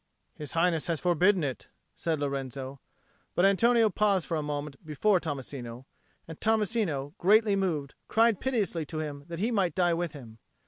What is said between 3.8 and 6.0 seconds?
paused for a moment before Tommasino;